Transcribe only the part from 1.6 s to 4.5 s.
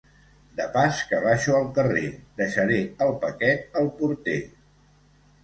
carrer, deixaré el paquet al porter.